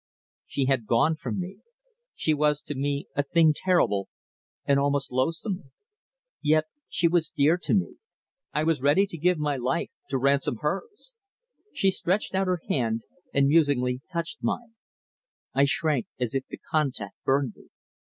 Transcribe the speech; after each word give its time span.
She 0.47 0.65
had 0.65 0.87
gone 0.87 1.15
from 1.15 1.39
me. 1.39 1.59
She 2.15 2.33
was 2.33 2.63
to 2.63 2.73
me 2.73 3.05
a 3.15 3.21
thing 3.21 3.53
terrible, 3.55 4.09
and 4.65 4.79
almost 4.79 5.11
loathsome. 5.11 5.73
Yet 6.41 6.63
she 6.89 7.07
was 7.07 7.29
dear 7.29 7.55
to 7.59 7.75
me. 7.75 7.97
I 8.51 8.63
was 8.63 8.81
ready 8.81 9.05
to 9.05 9.15
give 9.15 9.37
my 9.37 9.57
life 9.57 9.91
to 10.09 10.17
ransom 10.17 10.55
hers. 10.61 11.13
She 11.71 11.91
stretched 11.91 12.33
out 12.33 12.47
her 12.47 12.61
hand 12.67 13.03
and 13.31 13.45
musingly 13.47 14.01
touched 14.11 14.41
mine. 14.41 14.73
I 15.53 15.65
shrank 15.65 16.07
as 16.19 16.33
if 16.33 16.47
the 16.47 16.57
contact 16.57 17.13
burned 17.23 17.53
me. 17.55 17.69